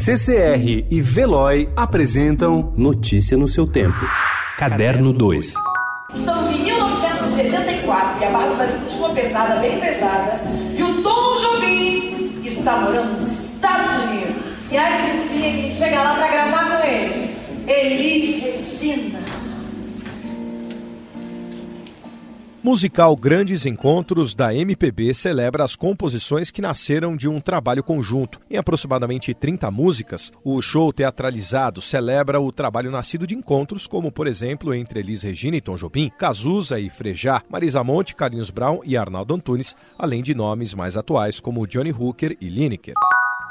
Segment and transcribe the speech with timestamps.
[0.00, 3.98] CCR e Veloy apresentam Notícia no seu tempo.
[4.56, 5.54] Caderno 2.
[6.14, 10.40] Estamos em 1974 e a barra Brasil continua pesada, bem pesada.
[10.76, 14.70] E o Tom Jobim está morando nos Estados Unidos.
[14.70, 16.77] E a gente queria que chega lá para gravar com
[22.60, 28.40] Musical Grandes Encontros da MPB celebra as composições que nasceram de um trabalho conjunto.
[28.50, 34.26] Em aproximadamente 30 músicas, o show teatralizado celebra o trabalho nascido de encontros, como por
[34.26, 38.96] exemplo entre Elis Regina e Tom Jobim, Cazuza e Frejá, Marisa Monte, Carlinhos Brown e
[38.96, 42.94] Arnaldo Antunes, além de nomes mais atuais como Johnny Hooker e Lineker.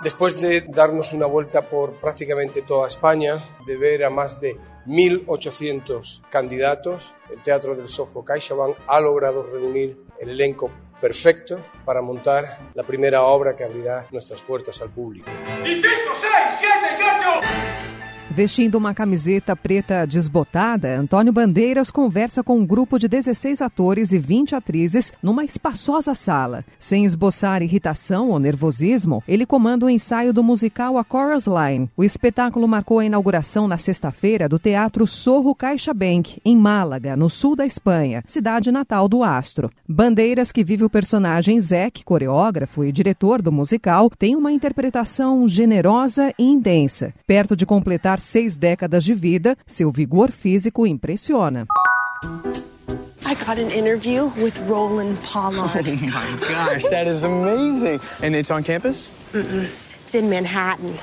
[0.01, 6.21] Después de darnos una vuelta por prácticamente toda España, de ver a más de 1.800
[6.29, 12.83] candidatos, el Teatro del Sofo CaixaBank ha logrado reunir el elenco perfecto para montar la
[12.83, 15.31] primera obra que abrirá nuestras puertas al público.
[15.65, 18.06] Y 5, 6, 7 y 8.
[18.29, 24.19] Vestindo uma camiseta preta desbotada, Antônio Bandeiras conversa com um grupo de 16 atores e
[24.19, 26.63] 20 atrizes numa espaçosa sala.
[26.77, 31.89] Sem esboçar irritação ou nervosismo, ele comanda o ensaio do musical A Chorus Line.
[31.95, 37.29] O espetáculo marcou a inauguração na sexta-feira do Teatro Sorro Caixa Bank, em Málaga, no
[37.29, 39.71] sul da Espanha, cidade natal do astro.
[39.87, 46.33] Bandeiras, que vive o personagem Zek, coreógrafo e diretor do musical, tem uma interpretação generosa
[46.37, 47.13] e intensa.
[47.25, 51.65] Perto de completar seis décadas de vida, seu vigor físico impressiona.
[53.25, 55.85] I got an interview with Roland Pollard.
[55.87, 57.99] Oh my gosh, that is amazing.
[58.21, 59.11] And it's on campus?
[59.33, 59.69] Mm-mm.
[60.05, 60.97] It's in Manhattan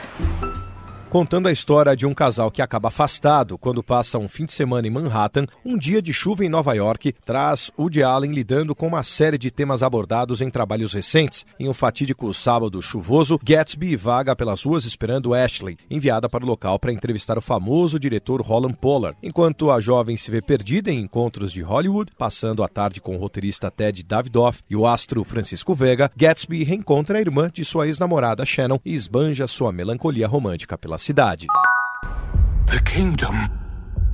[1.15, 4.89] contando a história de um casal que acaba afastado quando passa um fim de semana
[4.89, 9.05] em Manhattan, um dia de chuva em Nova York, traz Woody Allen lidando com uma
[9.05, 11.47] série de temas abordados em trabalhos recentes.
[11.57, 16.81] Em um fatídico sábado chuvoso, Gatsby vaga pelas ruas esperando Ashley, enviada para o local
[16.81, 19.17] para entrevistar o famoso diretor Roland Pollard.
[19.23, 23.21] Enquanto a jovem se vê perdida em encontros de Hollywood, passando a tarde com o
[23.21, 28.45] roteirista Ted Davidoff e o astro Francisco Vega, Gatsby reencontra a irmã de sua ex-namorada
[28.45, 31.47] Shannon e esbanja sua melancolia romântica pela cidade.
[32.73, 33.37] The kingdom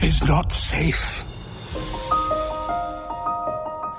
[0.00, 1.24] is not safe.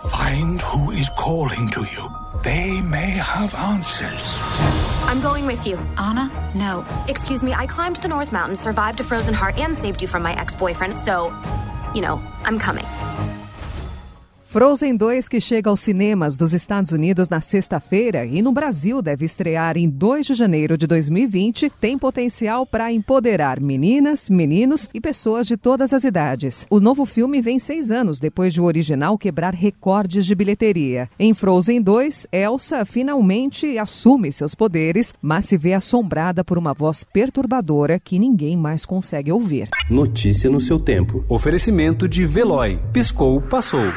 [0.09, 2.09] Find who is calling to you.
[2.44, 4.38] They may have answers.
[5.07, 5.78] I'm going with you.
[5.97, 6.30] Anna?
[6.53, 6.85] No.
[7.07, 10.24] Excuse me, I climbed the North Mountain, survived a frozen heart, and saved you from
[10.24, 11.34] my ex boyfriend, so,
[11.96, 12.85] you know, I'm coming.
[14.51, 19.23] Frozen 2, que chega aos cinemas dos Estados Unidos na sexta-feira e no Brasil deve
[19.23, 25.47] estrear em 2 de janeiro de 2020, tem potencial para empoderar meninas, meninos e pessoas
[25.47, 26.67] de todas as idades.
[26.69, 31.09] O novo filme vem seis anos depois de o original quebrar recordes de bilheteria.
[31.18, 37.06] Em Frozen 2, Elsa finalmente assume seus poderes, mas se vê assombrada por uma voz
[37.06, 39.69] perturbadora que ninguém mais consegue ouvir.
[39.89, 41.23] Notícia no seu tempo.
[41.29, 42.81] Oferecimento de Veloy.
[42.91, 43.89] Piscou, passou.